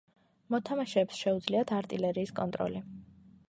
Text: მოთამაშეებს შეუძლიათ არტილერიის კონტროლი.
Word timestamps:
მოთამაშეებს 0.53 1.21
შეუძლიათ 1.25 1.73
არტილერიის 1.83 2.33
კონტროლი. 2.41 2.83